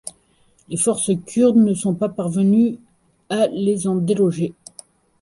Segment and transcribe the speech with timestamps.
[0.67, 2.79] Les forces kurdes ne sont pas parvenues
[3.29, 4.55] à les en déloger.